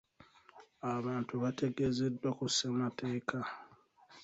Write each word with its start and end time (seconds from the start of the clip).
Abantu 0.95 1.33
baategeezeddwa 1.41 2.29
ku 2.37 2.45
ssemateeka. 2.51 3.39